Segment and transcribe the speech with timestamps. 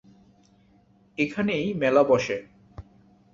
[1.17, 2.37] এখানেই মেলা বসে।